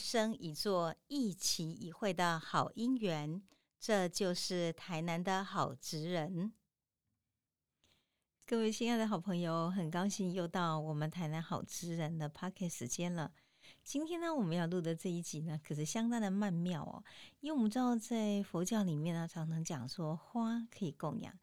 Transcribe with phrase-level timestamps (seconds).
[0.00, 3.42] 生一座、一期一会的好姻缘。
[3.78, 6.52] 这就是台南的好职人。
[8.44, 13.32] 各位亲爱的好朋友，很高兴又到我们台南好职人的 p o c k e t 时间了。
[13.84, 17.02] 今天呢，我们要录的这一集呢，可是相当的曼妙哦。
[17.40, 21.38] 因为我们知道，在佛教里面呢，常常讲说，花可以供养，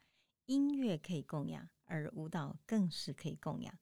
[0.46, 3.74] 音乐可以供养，而舞蹈更是可以供养。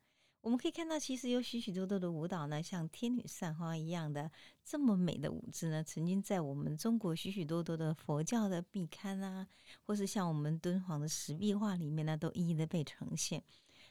[0.46, 4.30] 我们可以看到，其实有许许多多的舞蹈呢，像天女散花一样的
[4.64, 9.48] 这么美的舞姿呢，曾经在我们中国许许多多的佛教的壁龛啊，
[9.82, 13.44] 或是像我们敦煌的石壁画里面呢，都一一的被呈现。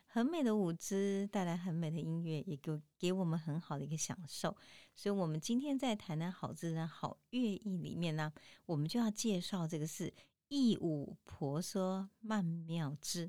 [0.06, 4.56] 很美的舞姿带来很美的音乐，也给给我们很好的一个享受。
[4.94, 8.32] 所以，我们今天在谈谈好自然好乐意里面呢，
[8.64, 10.14] 我们就要介绍这个是
[10.46, 13.28] 艺舞婆娑曼妙之。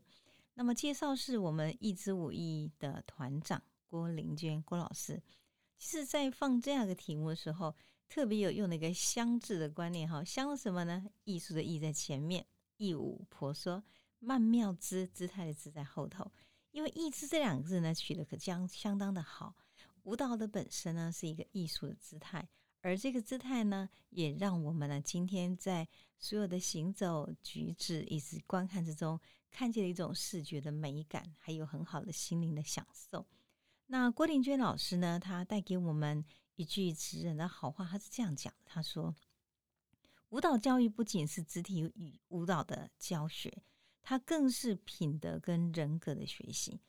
[0.55, 5.21] 那么介绍是我们一支舞艺的团长郭玲娟郭老师。
[5.77, 7.75] 其实，在放这样一个题目的时候，
[8.07, 11.05] 特别有用了一个“相”字的观念哈，“香”什么呢？
[11.25, 12.47] 艺术的“艺”在前面，
[12.77, 13.83] 艺舞婆娑
[14.19, 16.31] 曼妙姿姿态的“姿”在后头。
[16.71, 19.53] 因为“艺姿”这两个字呢，取得可将相当的好。
[20.03, 22.47] 舞蹈的本身呢，是一个艺术的姿态。
[22.81, 29.19] 而这个姿态呢，也让我们呢今天在所有的行走、举止以及观看之中，
[29.55, 33.25] 看见了一种视觉的美感，还有很好的心灵的享受。
[33.85, 36.25] 那郭玲娟老师呢，她带给我们
[36.57, 39.15] 一句词人的好话，她是这样讲的：“她说，
[40.27, 43.63] 舞蹈教育不仅是肢体与舞蹈的教学，
[44.03, 46.81] 它更是品德跟人格的学习。”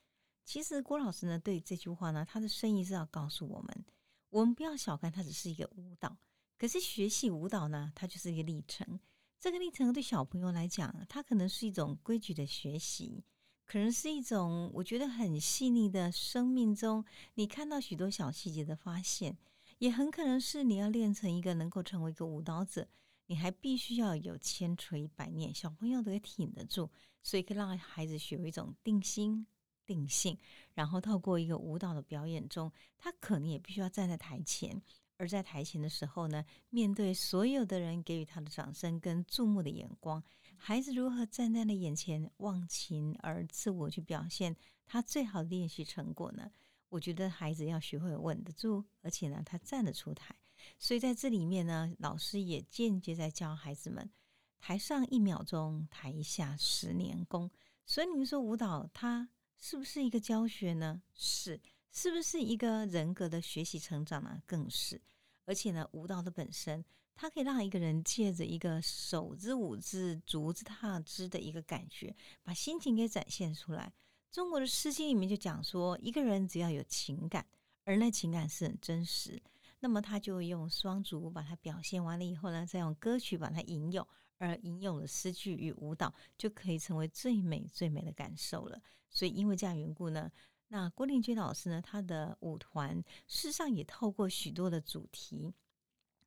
[0.44, 3.84] 其实郭老师呢，对这句话呢，他的深意是要告诉我们。
[4.30, 6.16] 我们不要小看它，只是一个舞蹈。
[6.58, 8.98] 可是学习舞蹈呢，它就是一个历程。
[9.46, 13.22] 这个历程对小朋友来讲，它可能是一种规矩的学习，
[13.64, 19.38] 可能是一种我觉得很细腻的生命中，你看到许多小细节的发现，
[19.78, 22.88] 也很可能是你要练成一个能够成为一个舞蹈者，
[23.26, 26.90] 你还必须要有千锤百炼，小朋友都可以挺得住，
[27.22, 29.46] 所以可以让孩子学一种定心。
[29.86, 30.36] 定性，
[30.74, 34.82] 然后透过一个舞蹈的表演中，他可能也必须要站在台前，
[35.18, 40.22] 而在台前的时候呢，面对所有的人给予他的掌声跟注目的眼光，
[40.56, 44.54] 孩子如何站在了眼前忘情而自我去表现
[44.84, 46.50] 他最好的练习成果呢？
[46.88, 50.34] 我觉得孩子要学会稳得住，而且呢，他站得出台。
[50.78, 54.10] 所以在这里面呢，老师也间接在教孩子们：
[54.58, 57.50] 台上一秒钟，台下十年功。
[57.84, 59.28] 所以你们说舞蹈它。
[59.58, 61.00] 是不是一个教学呢？
[61.14, 61.58] 是，
[61.96, 64.38] 是不是一个人格的学习成长呢？
[64.44, 65.00] 更是。
[65.46, 66.84] 而且呢，舞蹈的本身，
[67.14, 73.90] 它可以让一个人借着一个手之舞之、足之踏之的一个感觉，把心情给展现出来。
[74.30, 77.46] 中国的诗经里面就讲说，一个人只要有情感，
[77.84, 79.42] 而那情感是很真实，
[79.80, 84.06] 那么他就用双足把它表现完了以后呢，再用歌曲把它引诱。
[84.38, 88.78] 而引用了诗句与舞蹈，就可以成为最美最美的感受了。
[89.08, 90.30] 所以，因为这样缘故呢，
[90.68, 92.96] 那郭令君老师呢，他的舞团
[93.26, 95.52] 事实上也透过许多的主题，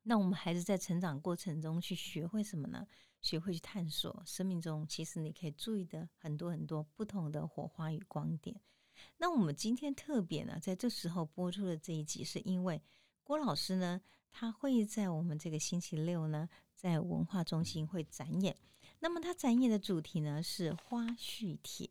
[0.04, 2.88] 那我们孩子在成长过程中去学会什么呢？
[3.22, 8.60] 学会去探索生命中其实你可以注意的很多很多不同的火花与光点。
[9.18, 12.82] 那我们今天特别呢，在这时候播出的这一集，是因为
[13.24, 14.02] 郭老师呢，
[14.32, 16.50] 他会在我们这个星期六呢。
[16.80, 18.56] 在文化中心会展演，
[19.00, 21.86] 那么他展演的主题呢是花絮帖，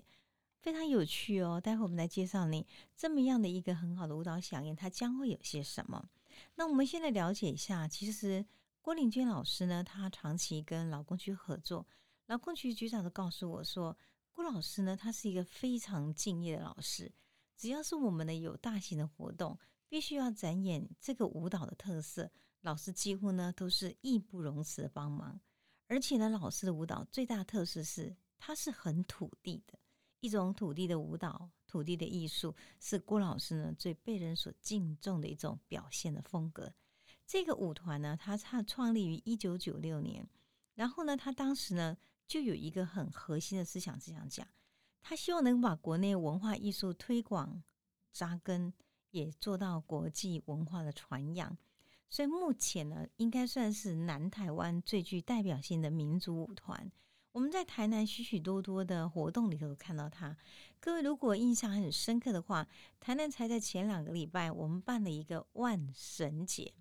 [0.60, 1.60] 非常有趣哦。
[1.60, 6.08] 待会我们来介绍你这么样的一个很好的舞蹈响应，它将会有些什么？
[6.54, 8.44] 那我们先来了解一下，其实
[8.80, 11.86] 郭玲娟老师呢，她长期跟劳工局合作，
[12.26, 13.96] 劳工局局长都告诉我说，
[14.32, 17.10] 郭老师呢，他是一个非常敬业的老师，
[17.56, 22.30] 只要是我们的有大型的活动，必须要展演这个舞蹈的特色。
[22.60, 25.40] 老师几乎呢都是义不容辞的帮忙，
[25.86, 29.78] 而且呢，老师的舞蹈最大特色是它是很土地的
[30.20, 36.72] 一种土地的舞蹈，土地的艺术是郭老师呢最被人所敬重的一种表现的风格。
[37.26, 40.26] 这个舞团呢，它它创立于一九九六年，
[40.74, 44.46] 然后呢，他当时呢就有一个很核心的思想，这样讲，
[45.02, 47.62] 他希望能把国内文化艺术推广
[48.12, 48.72] 扎根，
[49.10, 51.56] 也做到国际文化的传扬。
[52.10, 56.90] 所以目前呢，应该算是南台湾最具代表性的民族舞团。
[57.32, 60.36] 我们在台南许许多多的活动里头看到他。
[60.80, 62.66] 各位如果印象很深刻的话，
[62.98, 66.72] 台南才在前两个礼拜，我们办了一个万神节，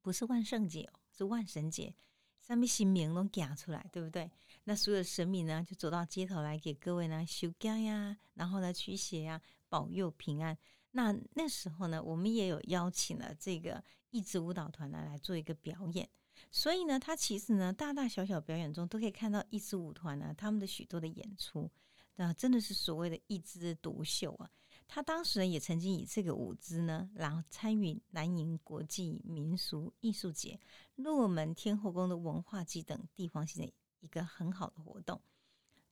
[0.00, 1.94] 不是万圣节哦，是万神节，
[2.40, 4.30] 上面新名都讲出来，对不对？
[4.64, 9.40] 那所有的神明呢，就走到街头来给各位呢修家呀，然后呢驱邪呀。
[9.70, 10.58] 保佑平安。
[10.90, 13.80] 那那时候呢，我们也有邀请了这个
[14.10, 16.10] 一支舞蹈团呢来做一个表演。
[16.50, 21.70] 所以呢，他其实呢，大大小小表演中都可以看到一支舞团呢他们的许多的演出，
[22.16, 24.50] 那真的是所谓的一枝独秀啊。
[24.88, 30.58] 他当时呢也曾经以这个舞姿呢，然后参与南瀛国际民俗艺术节、
[30.96, 35.20] 洛门天后宫的文化祭等地方性的一个很好的活动。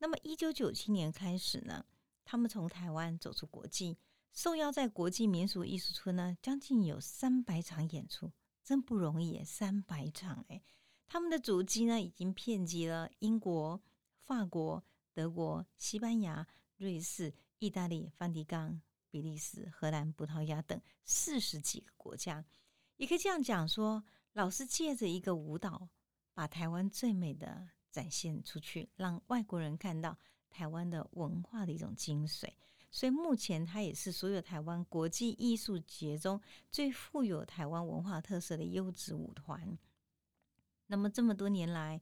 [0.01, 1.85] 那么，一九九七年开始呢，
[2.25, 3.97] 他们从台湾走出国际，
[4.33, 8.33] 受邀在国际民俗艺术村呢，将近有三百场演出，
[8.69, 10.63] 真不容易，三百场哎！
[11.07, 13.81] 他们的足迹呢，已经遍及了英国、
[14.21, 14.85] 法国、
[15.15, 18.83] 德国、西班牙、瑞士、意大利、梵蒂冈。
[19.09, 22.45] 比利时、荷兰、葡萄牙等四十几个国家，
[22.99, 24.05] 也可以这样讲说，
[24.35, 25.89] 老师借着一个舞蹈，
[26.35, 30.19] 把台湾最美的展现出去，让外国人看到
[30.51, 32.53] 台湾的文化的一种精髓。
[32.91, 36.41] 所以目前，它也是所有台湾国际艺术节中
[36.71, 39.79] 最富有台湾文化特色的优质舞团。
[40.87, 42.01] 那么这么多年来，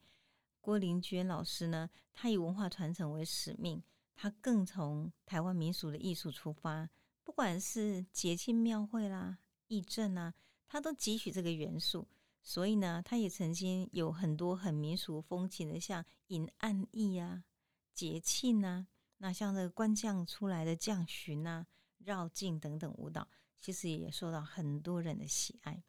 [0.60, 3.82] 郭玲娟老师呢，她以文化传承为使命。
[4.18, 6.88] 他更从台湾民俗的艺术出发，
[7.22, 9.36] 不管是节庆庙会啦、
[9.68, 10.32] 义阵啊，
[10.66, 12.08] 他都汲取这个元素。
[12.42, 17.44] 所以呢，他也曾经有很多很民俗风情的，像引暗义啊、
[17.92, 18.86] 节庆啊，
[19.18, 21.66] 那像这个官将出来的将巡啊、
[21.98, 23.28] 绕境等等舞蹈，
[23.58, 25.82] 其实也受到很多人的喜爱。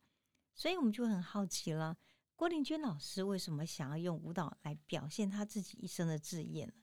[0.54, 1.98] 所以我们就很好奇了，
[2.36, 6.74] 郭玲娟老师为什么想要用舞蹈来表现他自己一生的志业呢？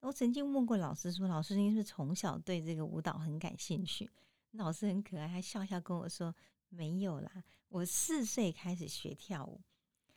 [0.00, 4.10] 我曾经问过老师说：“老师，您是从小对这个舞蹈很感兴趣？”
[4.52, 6.34] 老师很可爱，还笑笑跟我说
[6.70, 9.60] ：“没有啦，我四岁开始学跳舞。”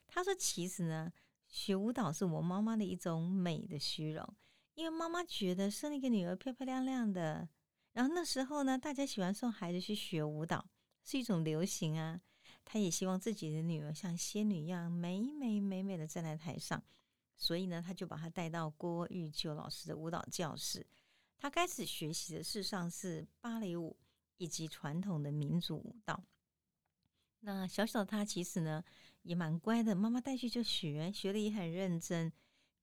[0.07, 1.13] 他说：“其实呢，
[1.47, 4.35] 学舞蹈是我妈妈的一种美的虚荣，
[4.75, 7.49] 因为妈妈觉得生了一个女儿漂漂亮亮的。
[7.93, 10.63] 然后那时候呢，大家喜欢送孩子去学舞蹈，
[11.03, 12.21] 是一种流行啊。
[12.63, 16.81] 她也希望自己的女儿像仙女一样美美美美的站在台上。”
[17.37, 20.85] 所以呢，他就把她带到郭玉秋老师的舞蹈教室。
[21.37, 23.97] 他开始学习的事实上是芭蕾舞
[24.37, 26.23] 以及传统的民族舞蹈。
[27.41, 28.83] 那小小的他其实呢
[29.21, 32.31] 也蛮乖的，妈妈带去就学，学的也很认真。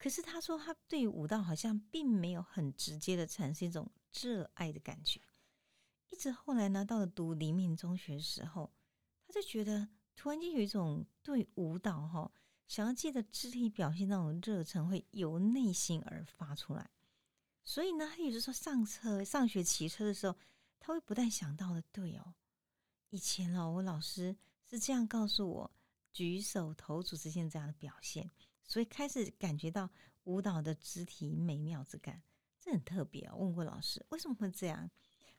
[0.02, 5.20] 可是他说他对舞蹈好像并没有很直接的产生一种热爱的感觉。
[6.10, 8.72] 一直后来呢，到了读黎明中学的时候，
[9.24, 12.32] 他就觉得突然间有一种对舞蹈哈。
[12.66, 16.90] 想要借着肢体表现那种热忱，会由内心而发出来。
[17.62, 20.36] 所以呢，他有时候上车、上学骑车的时候，
[20.80, 22.34] 他会不但想到的，对哦，
[23.10, 24.36] 以前哦，我老师
[24.68, 25.70] 是这样告诉我，
[26.10, 28.28] 举手投足之间这样的表现，
[28.64, 29.90] 所以开始感觉到
[30.24, 32.22] 舞蹈的肢体美妙之感，
[32.60, 33.34] 这很特别啊。
[33.34, 34.90] 问过老师为什么会这样，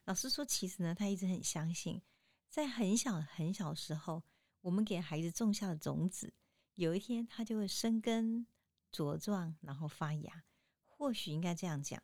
[0.04, 2.02] 老师说，其实呢，他一直很相信，
[2.48, 4.22] 在很小很小时候，
[4.60, 6.32] 我们给孩子种下的种子。
[6.74, 8.46] 有一天，它就会生根、
[8.92, 10.44] 茁壮，然后发芽。
[10.84, 12.02] 或许应该这样讲：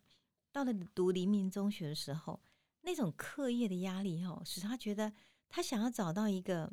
[0.53, 2.41] 到了读黎明中学的时候，
[2.83, 5.13] 那种课业的压力，哈，使他觉得
[5.49, 6.73] 他想要找到一个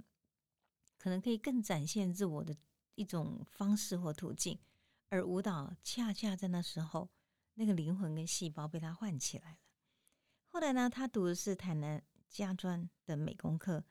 [0.98, 2.56] 可能可以更展现自我的
[2.98, 4.60] 一种方式或途径。
[5.08, 7.10] 而舞蹈恰恰在那时候，
[7.54, 9.58] 那个灵魂跟细胞被他唤起来了。
[10.48, 13.86] 后来呢，他读的是台南家专的美工课。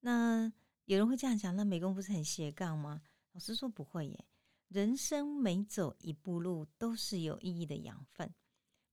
[0.00, 0.50] 那
[0.86, 3.02] 有人会这样讲：那美工不是很斜杠吗？
[3.32, 4.24] 老师说不会耶，
[4.68, 8.32] 人生每走一步路都是有意义的养分。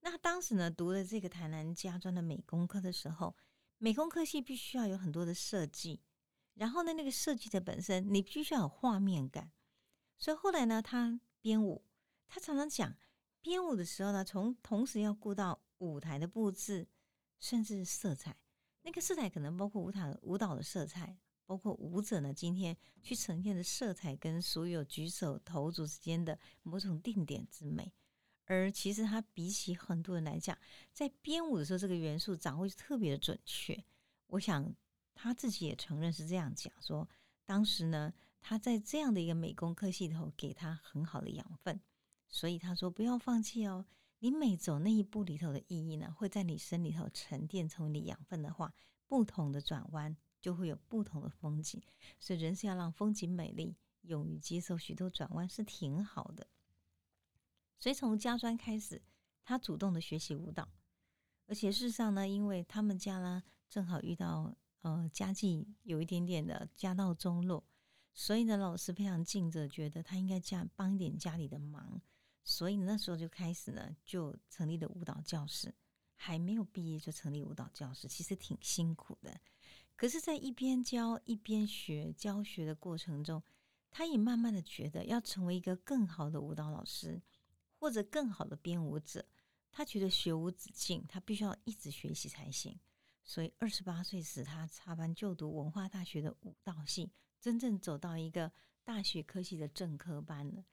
[0.02, 3.36] 那当时呢，读了这个台南家专的美工科的时候，
[3.78, 6.02] 美工科系必须要有很多的设计，
[6.56, 9.52] 然后呢，那个设计的本身你必须要有画面感。
[10.18, 11.84] 所以后来呢，他编舞，
[12.28, 12.96] 他常常讲
[13.42, 16.88] 编舞的时候呢，从同时要顾到舞台的布置，
[17.40, 18.38] 甚至色彩，
[18.84, 21.18] 那个色彩可能包括舞台舞蹈的色彩。
[21.44, 27.92] 包括舞者呢，今天去呈现的色彩跟所有举手投足之间的某种定点之美，
[28.46, 30.58] 而其实他比起很多人来讲，
[30.94, 33.84] 在编舞的时候，这个元素掌握就特别的准确。
[34.28, 34.74] 我想
[35.14, 37.08] 他自己也承认是这样讲，说
[37.46, 41.80] 当时呢，他在这样的一个美工科系头给他很好的养分，
[42.28, 43.86] 所以他说不要放弃哦，
[44.20, 48.74] 你每走那一步里头的意义呢，会在你身里头沉淀成为你养分的话，
[49.08, 50.18] 不同的转弯。
[50.42, 51.80] 就会有不同的风景，
[52.20, 56.48] 所以人是要让风景美丽，勇于接受许多转弯是挺好的。
[57.78, 59.04] 所以从家专开始，
[59.44, 60.68] 他主动的学习舞蹈，
[61.46, 64.52] 而且事实上呢，因为他们家呢正好遇到
[64.82, 67.64] 呃家境有一点点的家道中落，
[68.14, 72.02] 所以呢老师非常尽责，觉得他应该家帮一点家里的忙，
[72.44, 75.74] 所以那时候就开始呢就成立了舞蹈教室。
[76.24, 79.42] 还没有毕业就成立舞蹈教室，其实挺辛苦的。
[79.96, 83.42] 可是，在一边教一边学教学的过程中，
[83.90, 87.20] 他也慢慢的觉得要成为一个更好的舞蹈老师，
[87.74, 89.26] 或者更好的编舞者。
[89.72, 92.80] 他觉得学无止境，他必须要一直学习才行。
[93.32, 97.10] 所以，二十八岁时，他插班就读文化大学的舞蹈系，
[97.40, 98.52] 真正走到一个
[98.84, 100.66] 大学科系的正科班了。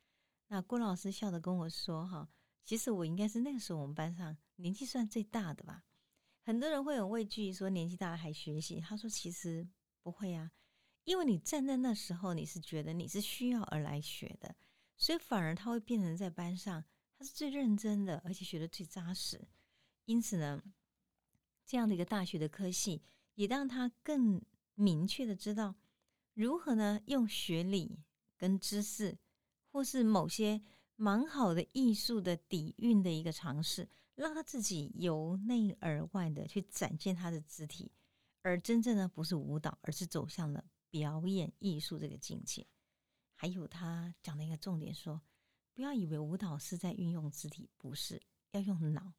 [0.48, 2.28] 那郭老师笑着跟我说：“哈，
[2.64, 5.84] 其实我应该是那个时候我们班上年纪算最大的吧。
[6.42, 8.80] 很多人会很畏惧，说年纪大了还学习。
[8.80, 9.64] 他说其实
[10.02, 10.50] 不会啊，
[11.04, 14.56] 因为你站在那时候，你是觉得你是需要而来学的，
[14.96, 16.84] 所以反而他会变成在班上
[17.16, 19.46] 他是最认真的，而且学的最扎实。
[20.06, 20.60] 因此呢，
[21.68, 23.00] 这样的一个大学的科系，
[23.36, 24.42] 也让他更
[24.74, 25.76] 明确的知道
[26.34, 28.00] 如何呢用学理
[28.36, 29.16] 跟知识。”
[29.70, 30.62] 或是某些
[30.96, 37.92] 蛮好的艺术的底蕴的一个尝试，让他自己由内而外的去展现他的肢体，
[38.40, 42.66] 而真正的不是舞蹈，而是走向了表演艺术这个境界。
[43.34, 45.20] 还有他讲的一个重点说，
[45.74, 48.20] 不要以为舞蹈是在运用肢体，不是
[48.52, 49.12] 要用脑。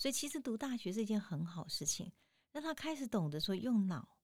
[0.00, 2.10] 所以其实读大学是一件很好事情，
[2.52, 4.16] 让他开始懂得说用脑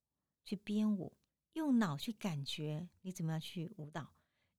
[0.42, 1.18] 去编舞，
[1.52, 4.14] 用脑去感觉你怎么样去舞蹈。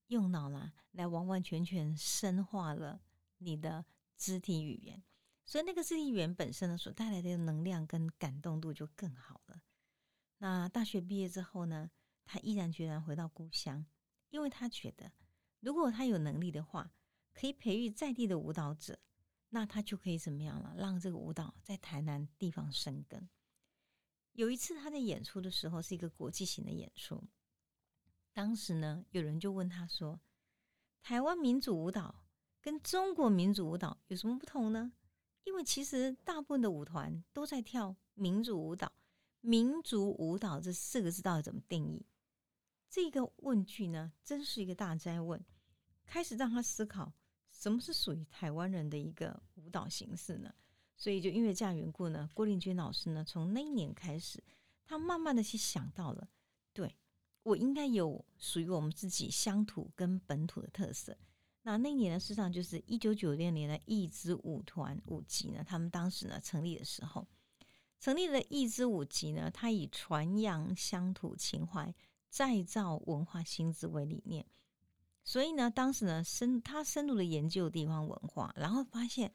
[0.10, 3.02] 用脑啦，来完完全全深化了
[3.40, 3.84] 你的
[4.16, 5.04] 肢体语言，
[5.44, 9.64] 所以那个肢体语言本身呢，所带来的能量跟感动度就更好了。
[10.38, 11.90] 那大学毕业之后呢，
[12.26, 13.84] 他毅然决然回到故乡，
[14.30, 15.12] 因为他觉得，
[15.62, 16.94] 如果他有能力的话，
[17.34, 19.00] 可以培育在地的舞蹈者，
[19.50, 20.74] 那他就可以怎么样了？
[20.78, 23.30] 让这个舞蹈在台南地方生根。
[24.34, 27.24] 有一次他在演出的时候，是一个国际型的演出。
[28.34, 30.20] 当时呢，有人就问他说
[31.02, 32.24] ：“台湾民主舞蹈
[32.62, 34.92] 跟中国民主舞蹈有什么不同呢？”
[35.46, 38.92] 因为其实大部分的舞团都在跳民主舞蹈。
[39.40, 42.06] 民族舞蹈这四个字到底怎么定义？
[42.90, 45.42] 这个问句呢，真是一个大灾问，
[46.06, 47.14] 开始让他思考
[47.58, 50.54] 什么是属于台湾人的一个舞蹈形式呢？
[50.96, 54.44] 所以就因为这样缘故呢，郭令君老师呢，从那一年开始，
[54.86, 56.30] 他慢慢的去想到了，
[56.72, 56.96] 对。
[57.44, 61.18] 我应该有属于我们自己乡土跟本土的特色。
[61.62, 67.26] 那那年呢，事实上就是一九九六年的一支舞团舞集呢，他们当时呢成立的时候，
[68.02, 71.96] 成立了一支舞集呢，它以传扬乡土情怀、
[72.30, 74.46] 再造文化新知为理念。
[75.28, 79.30] 所以呢，当时呢深他深入的研究地方文化，然后发现，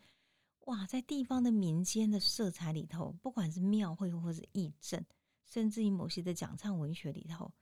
[0.60, 5.04] 哇，在地方的民间的色彩里头，不管是庙会或者义阵，
[5.44, 7.52] 甚至于某些的讲唱文学里头。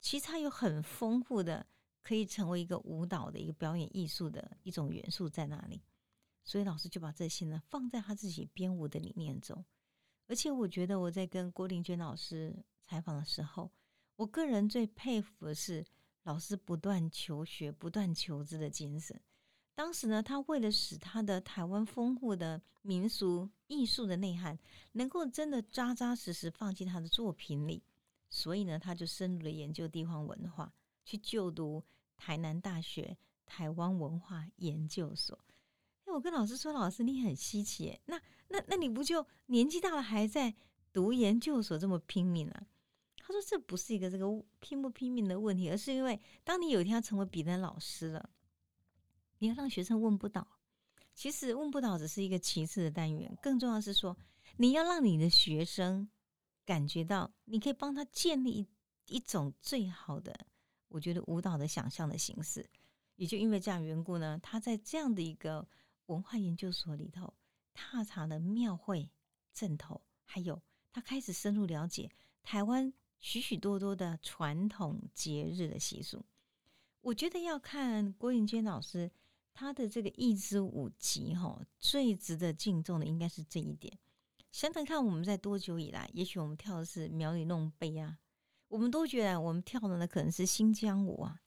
[0.00, 1.64] 其实它有很丰富的，
[2.02, 5.80] 可以成为一个舞蹈的一个表演艺术的一种元素在那里，
[6.42, 9.64] 所以老师就把这些呢放在他自己编舞的理念中。
[10.26, 12.52] 而且我觉得我在跟郭玲娟老师
[12.82, 13.70] 采访的时候，
[14.16, 15.86] 我个人最佩服的是
[16.26, 19.18] 老师不断求学、不断求知的精神。
[19.76, 24.58] 当时呢，他为了使他的台湾丰富的民俗艺术的内涵
[24.92, 27.80] 能够真的扎扎实实放进他的作品里。
[28.28, 30.72] 所以呢，他就深入的研究地方文化，
[31.04, 31.84] 去就读
[32.16, 35.38] 台南大学台湾文化研究所。
[36.06, 40.52] 哎，我跟老师说，老师你很稀奇，那那那你不就年纪大了还在
[40.92, 42.66] 读研究所这么拼命啊？
[43.26, 44.26] 他说这不是一个这个
[44.60, 48.30] 拼不拼命的问题，而是因为当你有一天要成为别人老师了，
[49.38, 50.46] 你要让学生问不倒。
[51.14, 54.16] 其实问不倒只是一个其次的单元，更重要是说
[54.58, 56.08] 你要让你的学生。
[56.64, 58.66] 感觉到你可以帮他建立一
[59.14, 60.36] 一种最好的，
[60.88, 62.68] 我觉得舞蹈的想象的形式，
[63.14, 65.64] 也就因为这样缘故呢，他在这样的一个
[66.06, 67.32] 文化研究所里头，
[67.72, 69.08] 踏查了庙会
[69.54, 72.10] 阵头，还有他开始深入了解
[72.42, 76.24] 台湾许许多多的传统节日的习俗。
[77.00, 79.10] 我觉得要看郭云娟老师
[79.52, 83.96] 他的这个一支舞集哈，最值得敬重的应该是这一点。
[84.52, 86.08] 想想看，我们在多久以来？
[86.12, 88.18] 也许我们跳的是苗里弄杯啊，
[88.68, 91.42] 我们都觉得我们跳的呢可能是新疆舞啊，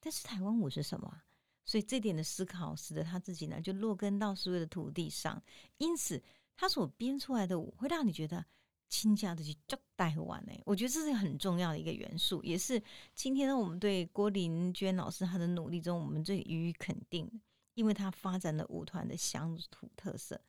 [0.00, 1.22] 但是台湾舞是什么？
[1.64, 5.42] 所以这点的思考，使得他自己呢就落根到所有的土地上。
[5.76, 6.22] 因此，
[6.56, 8.44] 他所编出来的舞会让你觉得
[8.88, 10.52] 亲家的去叫带完呢。
[10.64, 12.82] 我觉得这是很重要的一个元素，也是
[13.14, 17.40] 今天呢我们对郭玲娟老师她的努力中，我们最予以肯定的，
[17.74, 20.40] 因为她发展了舞团的乡土特色，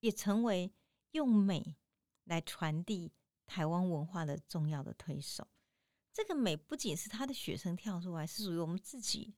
[0.00, 0.72] 也成为。
[1.12, 1.76] 用美
[2.24, 3.12] 来传递
[3.46, 5.46] 台湾文化的重要的推手，
[6.10, 9.34] 这个美不仅是他的学生跳出来，是属于我们自己，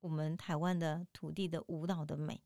[0.00, 2.42] 我们台湾的土地的舞蹈的美。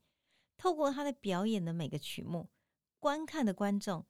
[0.59, 2.51] 透过他的表演的每个曲目，
[2.99, 4.05] 观看的观众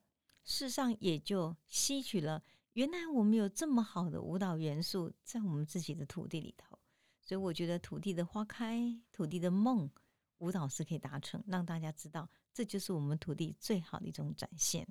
[0.47, 6.79] 事上也就吸取了原来我们有这么好的舞蹈元素在我们自己的土地里头。
[7.21, 9.91] 所以我觉得土地的花开，土地的梦，
[10.39, 14.87] 舞蹈是可以达成，让大家知道这就是我们土地最好的一种展现。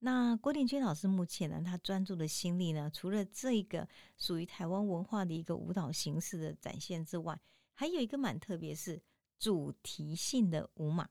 [0.00, 7.40] 那郭定军老师目前呢，他专注的心力呢，除了这个属于台湾文化的一个舞蹈形式的展现之外，
[7.72, 9.00] 还有一个蛮特别，是
[9.38, 11.08] 主题性的舞马。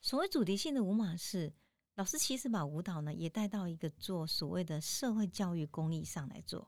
[0.00, 1.52] 所谓主题性的舞马，是
[2.00, 6.66] 老师其实把舞蹈呢也带到一个做所谓的社会教育公益上来做。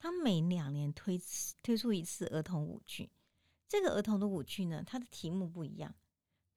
[0.00, 1.16] 他每两年推
[1.62, 3.08] 推出一次儿童舞剧，
[3.68, 5.94] 这个儿童的舞剧呢，它的题目不一样，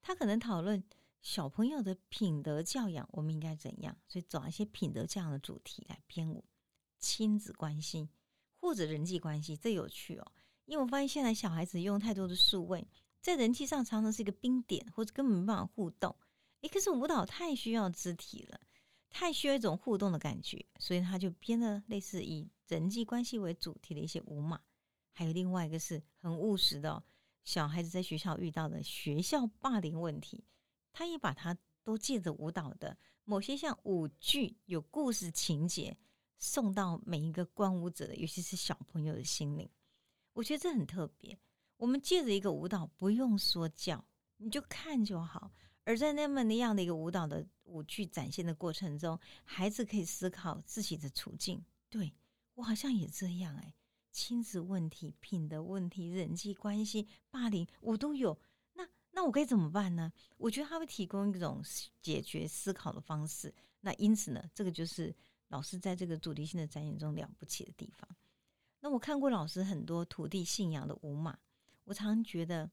[0.02, 0.82] 他可能讨论
[1.22, 6.44] 小朋友的品德教养，我们应该怎样，所以找一些品德教养的主题来编舞，
[6.98, 8.08] 亲子关系
[8.56, 10.32] 或者人际关系，这有趣哦。
[10.64, 12.84] 因为我发现现在小孩子用太多的数位，
[13.20, 16.16] 在人际上常常是一个冰点，或者根本没办法互动。
[16.62, 18.60] 诶，可是舞蹈太需要肢体了，
[19.10, 22.50] 太需要一种互动的感觉，所以他就编了类似以。
[22.66, 24.60] 人际关系为主题的一些舞马，
[25.12, 27.02] 还有另外一个是很务实的，
[27.42, 30.44] 小孩子在学校遇到的学校霸凌问题，
[30.92, 35.96] 他也把它都借着舞蹈的某些像舞剧有故事情节，
[36.38, 39.66] 送到每一个观舞者的，尤其是小朋友的心灵。
[40.34, 41.38] 我觉得这很特别。
[41.78, 44.04] 我们借着一个舞蹈，不用说教，
[44.36, 45.50] 你就看就好。
[45.88, 52.12] 而在那么那样的一个舞蹈的舞剧展现的过程中，孩子可以思考自己的处境，对。
[52.56, 53.72] 我好像也这样哎，
[54.10, 58.38] 亲子问题、品德问题、人际关系、霸凌，我都有。
[58.74, 60.12] 那那我该怎么办呢？
[60.36, 61.62] 我觉得他会提供一种
[62.02, 63.54] 解决思考的方式。
[63.80, 65.16] 那因此呢，这个就是
[65.48, 68.06] 老师在这个主题性的展演中了不起的地方。
[68.80, 71.38] 那我看过老师很多土地信仰的舞马，
[71.84, 72.70] 我常常觉得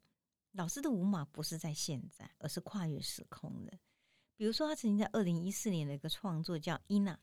[0.56, 3.80] 老师的舞马不是在现在，而是跨越时空的。
[4.36, 7.14] 比如说，他曾经在二零一四年的一个创作叫《伊娜》，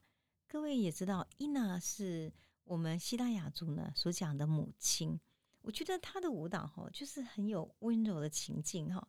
[0.46, 2.32] 各位也知道，伊娜是。
[2.64, 5.20] 我们希腊雅族呢所讲的母亲，
[5.62, 9.06] 我觉得他的舞蹈哈就是很有温柔的情境哈，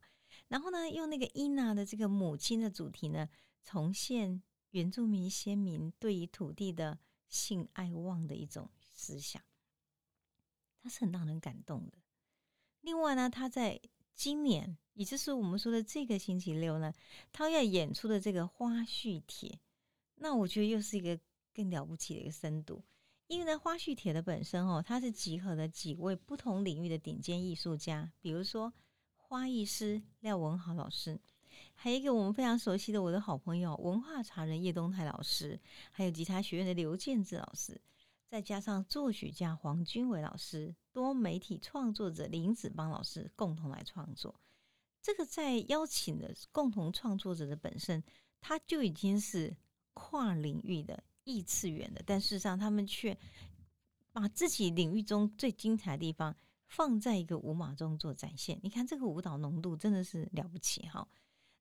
[0.48, 3.30] 然后呢用那个伊娜的这个母亲的主题呢，
[3.64, 6.98] 重现原住民先民对于土地的
[7.30, 9.40] 性爱望的一种思想，
[10.82, 12.00] 它是很让人感动的。
[12.82, 13.80] 另外呢，他在
[14.16, 16.94] 今年，也就是我们说的这个星期六呢，
[17.32, 19.60] 他要演出的这个花絮帖，
[20.16, 21.20] 那我觉得又是一个
[21.54, 22.84] 更了不起的一个深度。
[23.28, 28.72] 因为呢，花絮帖的本身哦，它是集合了几位不同领域的顶尖艺术家，比如说
[29.16, 31.20] 花艺师廖文豪老师，
[31.74, 37.82] 还有一个我们非常熟悉的我的好朋友文化茶人叶东泰老师，还有吉他学院的刘建志老师，
[38.34, 44.34] 再加上作曲家黄君伟老师，多媒体创作者林子邦老师共同来创作。
[45.04, 48.04] 这个在邀请的共同创作者的本身，
[48.42, 49.56] 他就已经是
[49.94, 51.04] 跨领域的。
[51.26, 53.16] 异次元的，但事实上，他们却
[54.12, 58.60] 把自己领域中最精彩的地方放在一个舞马中做展现。
[58.64, 61.08] 你看，这个舞蹈浓度真的是了不起哈。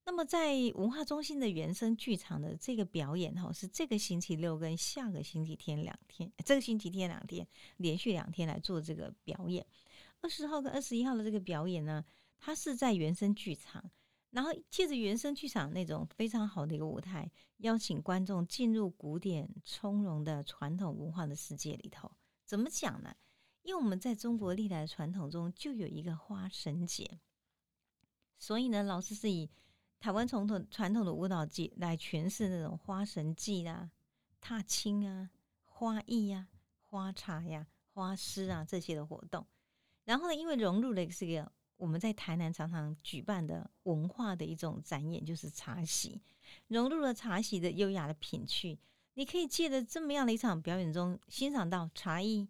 [0.05, 9.65] 那么，在文化中心的原生剧场的这个表演哈，是这个星期六跟下个星期天两天，这个星期天两天连续两天来做这个表演。
[10.21, 12.05] 二十号跟二十一号的这个表演呢，
[12.39, 13.91] 它是在原生剧场。
[14.31, 22.11] 然后借着原生剧场那种非常好的一个舞台，邀请观众进入古典从容的传统文化的世界里头。
[22.47, 23.15] 怎么讲呢？
[23.61, 27.21] 因为我们在中国历来传统中就有一个花神节，
[28.39, 29.51] 所以呢，老师是以
[30.03, 33.89] 台湾传统传统的舞蹈节来诠释那种花神祭啊、
[34.41, 35.31] 踏青啊、
[35.63, 36.49] 花艺呀、
[36.89, 39.47] 花茶呀、花诗啊这些的活动。
[40.03, 41.53] 然后呢，因为融入了这个。
[41.77, 46.23] 我们在台南常常举办的文化的一种展演，就是茶席，
[46.69, 48.79] 融入了茶席的优雅的品趣。
[49.15, 52.49] 你可以借着这么样的一场表演中，欣赏到茶艺、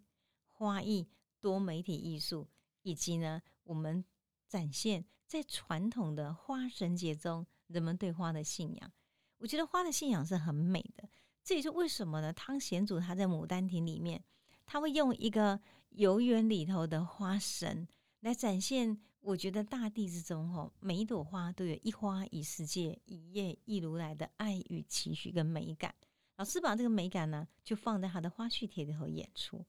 [0.50, 1.08] 花艺、
[1.40, 2.46] 多媒体艺术，
[2.82, 4.04] 以及呢，我们
[4.46, 8.92] 展现在传统的花神节中人们对花的信仰。
[9.38, 11.08] 我觉得花的信仰是很美的，
[11.42, 12.30] 这也是为什么呢？
[12.34, 14.22] 汤显祖他在《牡丹亭》里面，
[14.66, 17.88] 他会用一个游园里头的花神
[18.20, 19.00] 来展现。
[19.20, 25.94] 我觉得大地之中，吼，每一朵花都有一花一世界，一叶一如来的爱与期许跟美感。
[26.36, 29.64] 老师把这个美感呢，就放在他的花絮帖里头演出。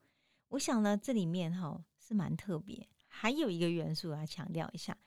[0.49, 2.85] 我想呢，这里面哈是蛮特别。
[3.07, 4.97] 还有一个元素要强调一下，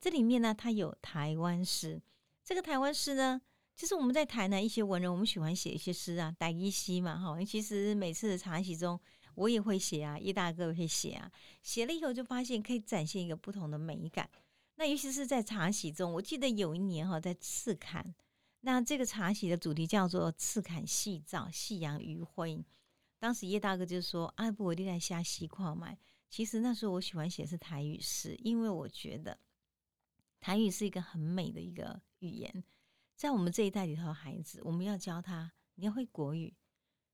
[0.00, 2.00] 这里面呢，它有台湾诗。
[2.44, 3.40] 这个台湾诗呢，
[3.74, 7.44] 就是我们在台南一些文人，我们喜欢写一些诗啊，傣一西嘛，哈。
[7.44, 9.00] 其实每次的茶席中。
[9.34, 14.28] 我也会写啊，叶大哥也会写啊，写了以后就发现可以展现一个不同的美感。
[14.74, 18.14] 那尤其是在茶席中，我记得有一年哈，在赤坎，
[18.60, 22.62] 那这个茶席的主题叫做“赤坎细照，夕阳余晖”。
[23.18, 25.96] 当时叶大哥就说：“啊，不，我你来下西矿买。”
[26.28, 29.38] 其实那时候我喜欢写是台语诗，因为我觉得
[30.42, 32.64] 台语是一个很美的一个语言。
[33.14, 36.52] 在我们这一代里头，孩子我们要教他，你要会国语，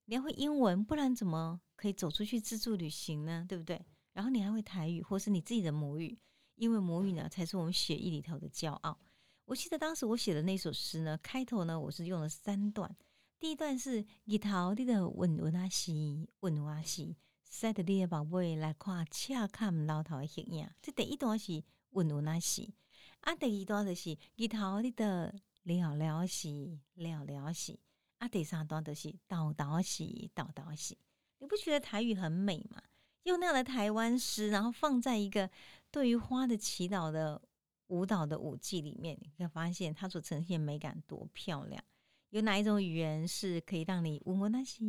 [0.06, 3.44] 你要会英文，不然怎么可以走出去自助旅行呢？
[3.46, 3.84] 对不对？
[4.14, 6.18] 然后你还会台语，或是你自己的母语，
[6.54, 8.98] 因为母语呢才是我们血液里头的骄傲。
[9.44, 12.96] 我记得当时我写的那首诗呢，开头呢我是用了三段。
[13.38, 17.14] 第一段是日头你的问问阿西，问阿西，
[17.44, 20.66] 晒得你的宝贝来看恰看老头的形影。
[20.80, 22.74] 这第一段是问问啊西，
[23.20, 27.80] 啊第二段就是日头你的聊聊西，聊聊西，
[28.18, 30.98] 啊第三段就是叨叨西，叨叨西。
[31.38, 32.82] 你不觉得台语很美吗？
[33.24, 35.50] 用那样的台湾诗，然后放在一个
[35.90, 37.40] 对于花的祈祷的。
[37.88, 41.82] 舞蹈的舞技里面，你会发现它所呈现美感多漂亮。
[42.28, 44.84] 有哪一种语言是可以让你闻闻那些、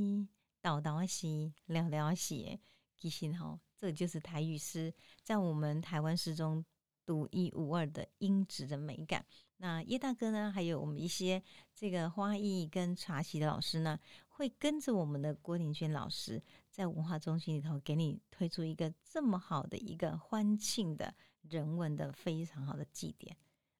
[0.61, 2.59] 叨叨那些、聊聊那些？
[2.97, 6.61] 其实吼，这就是台语诗在我们台湾诗中
[7.09, 9.25] 独一无二的音质的美感。
[9.57, 11.41] 那叶大哥呢，还有我们一些
[11.73, 21.15] 这个花艺跟茶席的老师呢，会跟着我们的郭林娟老师，在文化中心里头给你推出一个这么好的一个欢庆的。
[21.43, 23.35] 人文的非常好的祭典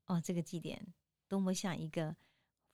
[0.06, 0.94] 哦，这个祭典
[1.28, 2.16] 多么像一个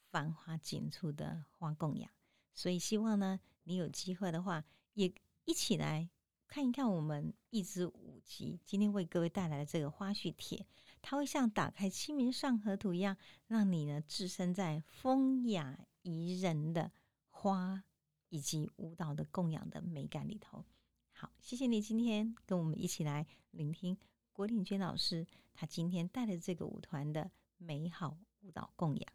[0.09, 2.09] 繁花锦簇的花供养，
[2.53, 4.63] 所以希望呢，你有机会的话，
[4.93, 5.11] 也
[5.43, 6.07] 一起来
[6.47, 10.65] 看一看我们一支舞集今天为各位带来的这个花絮帖，
[11.01, 16.91] 它会像打开《清明上河图》一样，让你呢置身在风雅宜人的
[17.29, 17.83] 花
[18.29, 20.63] 以及舞蹈的供养的美感里头。
[21.11, 23.97] 好，谢谢你今天跟我们一起来聆听。
[24.31, 29.13] 郭令娟老师，他今天带的这个舞团的美好舞蹈供养。